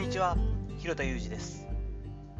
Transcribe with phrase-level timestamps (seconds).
[0.00, 0.34] んにちは
[0.78, 1.68] 広田裕二です。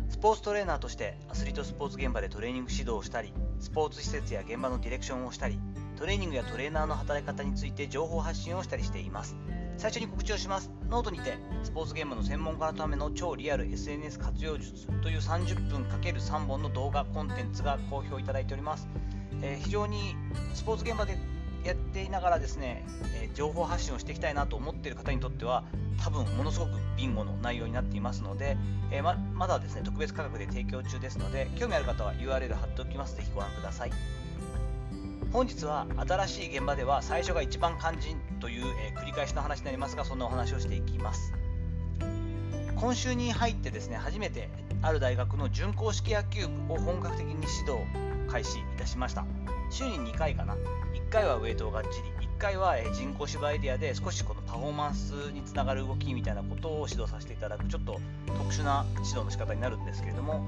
[0.08, 5.60] スポーツトレーナーとしてアスリートスポーツ現場でトレーニング指導をしたりスポーツ施設や現場のディレクションをしたり
[5.98, 9.36] トレーニングやトレーナーの働き方について情報発信をしたりしています。
[9.76, 10.70] 最初に告知をします。
[10.88, 18.88] ノートにてスポーツ現場の専門家のための超リアル SNS 活用術という30分 ×3 本の動画コンテンツが好評いただいております、
[19.42, 20.16] えー、非常に
[20.54, 21.18] スポーツ現場で
[21.64, 22.84] やっていながらですね、
[23.22, 25.64] えー、情報発信をしていきたいなと思っている方にとっては
[26.02, 28.56] 多分ものすごくビンゴの内容になっていますので、
[28.90, 33.16] えー、ままだですね特別価格で提供中ですので興味ある方は URL 貼っておきます。
[33.16, 33.92] ぜひご覧ください。
[35.32, 41.32] 本日は新しい現場では最初が一番肝心という、えー、繰り返しの話になりますがそんなお話をしていきます。
[42.74, 44.48] 今週に入ってですね初めて
[44.82, 47.84] ある大学の準硬式野球部を本格的に指導
[48.28, 49.26] 開始いたしました。
[49.70, 50.54] 週に2回かな。
[50.54, 60.40] 1回はウェイトをがっちり1回は人工芝エリアで少しこのパフォーマンスにつながる動きみたいなことを指導させていただくちょっと特殊な指導の仕方になるんですけれども、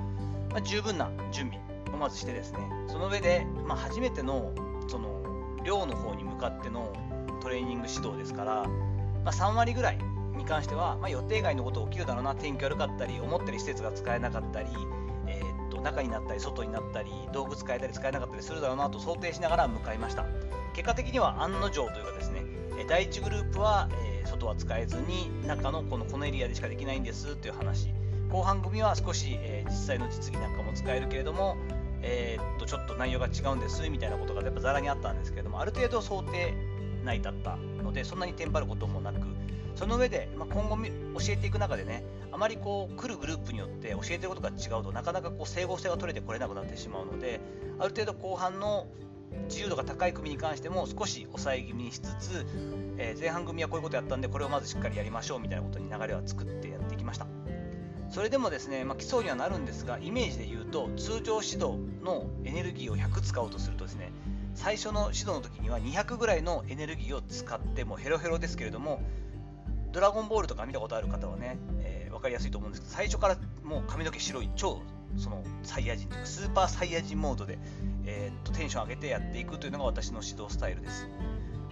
[0.51, 1.61] まあ、十分な準備
[1.95, 2.59] をまずしてですね。
[2.89, 4.53] その上で、まあ、初めての
[4.89, 5.23] その
[5.65, 6.93] 寮の方に向かっての
[7.43, 8.67] トレーニング指導ですから、
[9.25, 9.99] まあ、3割ぐらい
[10.37, 14.69] に関しては、まあ、予定外のこと起きるだろうな天気悪かったり思ったり施設が使えなかったり
[15.27, 20.27] えっと中になったり外になったり道具使えたり使えなかったりするだろうなと想定しながら向かいました。
[20.75, 22.43] 結果的には案の定というかですね
[22.89, 27.93] 第1グループは、えー、外は使えずに中のこのこのエリアでしかできないんですという話。
[28.31, 31.57] 後半組は少し、えー、実際の実技なんかも使えるけれども、
[32.01, 36.55] えー、っとちょっと内容が違うんですみたいなことがやっぱざらにあったんですけれどもある程度想定
[37.05, 39.19] 内だったのでそんなにテンパることもなく
[39.83, 47.41] その上で、まあ、今後教えていく中でねあまりこう来るグループによって教えてることが違うとなかなかこう整合性が取れてこれなくなってしまうので
[47.81, 48.87] ある程度後半の
[49.49, 52.47] 自由度が高い組に関しても少し抑え気味にしつつ、
[52.97, 57.27] えー、前半組はこういうことやったんでこれをまずしっかりやりましょうみたいなことに流れは作ってやっていきました。
[58.09, 64.13] それでもですね、まあ、基礎にはなるんですがイメージで言うと通常指導のエネルギーを100使おうとするとですね
[64.55, 69.03] 最初の指導の時には200ぐらいのエネルギーを使ってもヘロヘロですけれども
[69.93, 74.81] ドラゴンボールとか見たことある方はね、えー、分かりやすいと思うんですけど最初からもう髪の毛白い超
[75.17, 77.59] そのサイヤ人とかスーパーサイヤ人モードで、
[78.07, 81.09] えー、っとテンション上げてやっていくというのが私の指導スタイルです。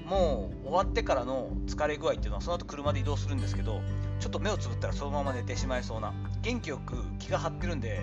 [0.05, 3.81] もう終わってからの疲れ具合っていうのはその後車で移動するんですけど
[4.19, 6.13] ちょっと目をつぶったらそのまま寝てしまいそうな
[6.43, 8.03] 元気よく気が張ってるんで、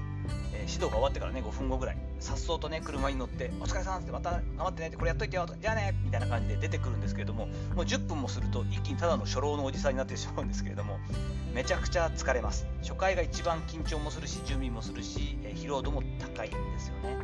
[0.54, 11.00] えー、指導が終わってからね5分後ぐらいさっそうとね車に乗って「お疲れさん」ってまた頑張ってねってこれやっといてよじゃあねみたいな感じで出てくるんですけれどももう10分もすると一気にただの初老のおじさんになってしまうんですけれども
[11.54, 12.68] めちゃくちゃ疲れます。
[12.84, 17.18] 初回が一番緊張もするし準備もするし、えー、疲労度も高いんですよね。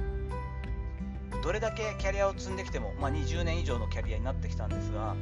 [1.43, 5.13] どれだけキャリアを積んできても、まあ、20年以上のキャリアになってきたんですが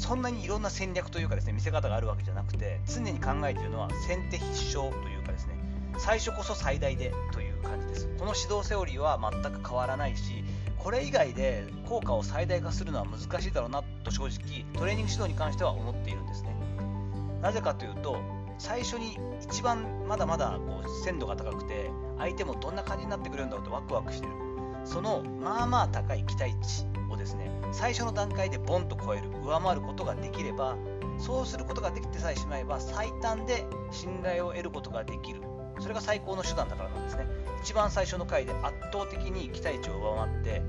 [0.00, 5.54] そんなにいろんな戦略というかですね見せ方があるわけじゃなくて常に考えているのは先手必勝というかですね
[5.98, 8.06] 最初こそ最大でという感じです。
[8.18, 10.42] この指導セオリーは全く変わらないし
[10.78, 16.56] これ以外で効果を最大化するのは難しいだろうなと正直トレーニング指導に関しては思っているんですね。
[17.42, 18.16] なぜかというと
[18.58, 24.49] 最初に一番まだまだこう鮮度が高くて相手もどんな感じになってくれるんだろうとワクワクしてる。
[24.84, 30.76] そのまあまあ高い期待値をですね最初の段階でボンと超える上回ることができれば
[31.18, 35.42] そうすることができてさえしまえば最短で信頼を得ることができる。
[35.78, 37.24] それが最高の手段だからなんですね。
[37.62, 40.62] 一番最初の回で圧倒的に期待値を上回って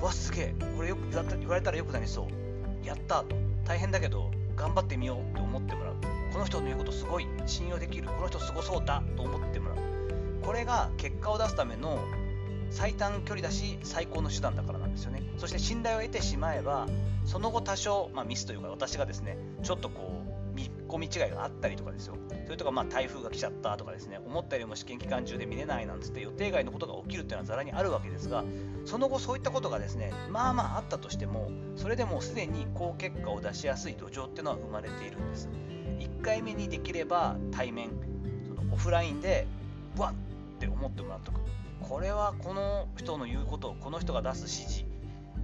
[0.00, 2.86] うわすげえこれよく言われたらよくなりそう。
[2.86, 3.36] やったと。
[3.64, 5.94] 大変だけど頑張ってみようって思ってもらう。
[6.32, 8.08] この人の言うことすごい信用できる。
[8.08, 9.78] この人すごそうだと思ってもらう。
[10.42, 11.98] これが結果を出すための
[12.74, 15.22] 最短距離だし最高の手段だからなんですよね。
[15.38, 16.88] そして信頼を得てしまえば
[17.24, 22.16] その後多少、まあ、ミスというか私がですねちょっとこう見込み違いがあったりとかですよ。
[22.44, 28.44] それとかまあ台風が来ちゃったとかですね思ったよりも試験期間中で見れないなんつって予定外のことが起きるっていうのはざらにあるわけですが
[28.84, 35.48] その後そういったことがですねまあまああったとしてもそれでもすでに好結果を出しやすい土壌っていうのは生まれているんです。
[36.00, 37.90] 1回目にできれば対面
[38.46, 39.46] そのオフラインで
[39.96, 41.40] わっって思ってもらっとく。
[41.88, 44.84] これはこの人の言うことこの人が出す指示、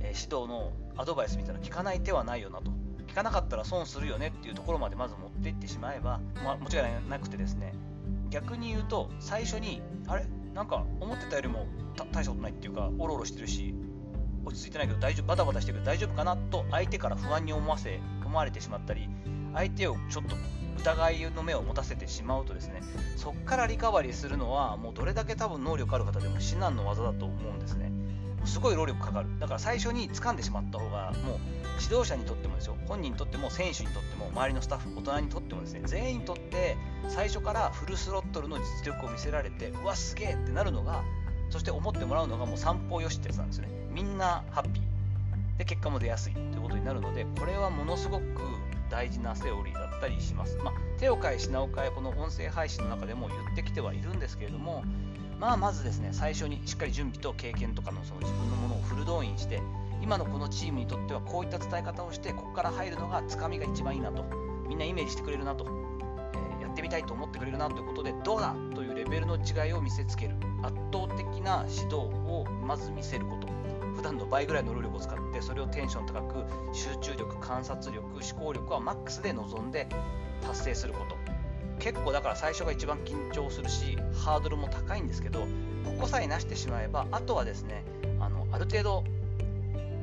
[0.01, 2.71] えー、指導のアドバイスみたいなの聞かない手はないよなと。
[3.07, 7.75] 聞かなかったら損するよねっていうところまでまず持っていってしまえば、まあ、間違いなくてですね。
[8.31, 10.25] 逆に言うと最初にあれ？
[10.55, 11.67] なんか思ってたよりも
[12.13, 13.75] 大したことないっていうかおろおろしてるし
[14.45, 19.09] 落ち着いてないけど大丈夫バタバタしてるけど大丈夫かなと相手から不安に思わせ思われてしまったり
[19.55, 20.37] 相手をちょっと
[20.81, 22.83] 疑いの目を持たせてしまうとですね
[23.17, 27.93] そこからリカバリーするのはもうどれだけ多分能力ある方でも至難の技だと思うんですね。
[28.47, 29.29] すごい労力かかる。
[29.39, 31.39] だから最初に掴んでしまった方がもう
[31.81, 32.77] 指導者にとってもですよ。
[32.87, 35.83] 本人にとっても選手にとっても周りのスタッフ大人にとってもですね。
[35.85, 36.77] 全員にとって
[37.09, 41.05] 最初からフルスロットルの実力を見せられてうわすげえってなるのが
[41.51, 43.73] そして思ってもらうのがもう三方よしってやつなんですよね。
[43.91, 44.85] みんなハッピー。
[45.59, 48.25] で結果も出やすいということになるのでこれはものすごく
[48.91, 54.85] 大事なセオリーだったりします、まあ、手を変え品を変えこの音声配信の中でも言ってきてはいるんですけれども
[55.39, 59.63] まあまずですね最初にしっかり準備と経験とかのその自分のものをフル動員して
[60.03, 64.25] 今のこのチームにとってはこういった伝え方をしてここから入るのがつかみが一番いいなと
[64.69, 73.49] みんなイメージしてくれるなと、えー、やってみたいと思ってくれるなということでどうだというレベルの違いを見せつける圧倒的な指導をまず見せること。
[74.01, 76.43] 普段の倍ぐらいの労力を使ってそれをテンション高く
[76.73, 79.87] 集中力観察力思考力はマックスで臨んで
[80.41, 81.17] 達成すること。
[81.79, 85.47] 結構だから最初が一番緊張するしハードルも高いんですけどこ
[86.01, 87.85] こさえなしてしまえばあとはですね
[88.21, 89.05] あのある程度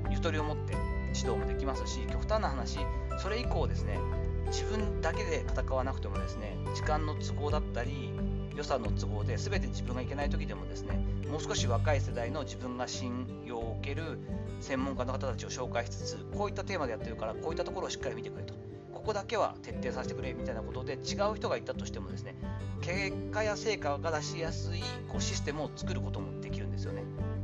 [0.09, 0.73] ゆとりを持って
[1.15, 2.79] 指導もできますし極端な話
[3.19, 3.99] それ以降ですね
[4.47, 8.11] 自分だけで戦わなくてもですね時間の都合だったり
[8.57, 10.99] 予算の都合で全て自分がいけない時でもですね
[11.29, 14.17] もう少し若い世代の自分が信用を受ける
[14.59, 18.55] 専門家の方たちを紹介しつつこういったテーマでやってるからこういったところをしっかり見てくれと。
[18.91, 22.35] ここだけは徹底させてくれみたいなことで違う人がいたとしてもですね
[22.81, 27.03] 結果や成果が出しやすいこうシステムを作ることもできるんですよね。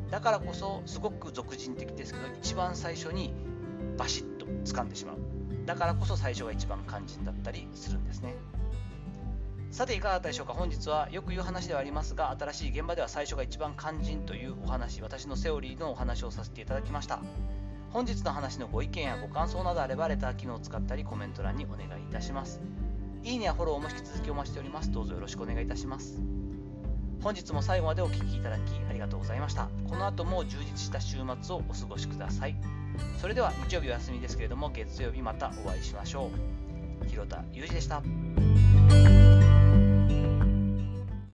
[0.10, 3.34] だからこそすごく俗人的ですけど一番最初に
[3.98, 5.18] バシッと掴んでしまう。
[5.66, 8.36] だからこそ最初が一番肝心だったりするんですね。
[9.74, 10.54] さていかがだったでしょうか？
[10.54, 17.20] 本日はよく言う話ではありますが新しい現場では最初が一番肝心というお話私のセオリーのお話をさせていただきました
[17.90, 22.62] 本日の話のご意見やご感想などあればレター機能を使ったりコメント欄にお願いいたします。
[23.24, 24.92] いいねやフォローも引き続きお待ちしております。
[24.92, 26.22] どうぞよろしくお願いいたします。
[27.24, 29.70] 本日も最後までお聴きいただきありがとうございました。
[29.90, 32.56] この後も充実した週末をお過ごしください。
[33.20, 36.30] それでは日曜日お休みですけれども月曜日またお会いしましょ
[37.04, 37.08] う。
[37.10, 38.04] 広田裕二でした。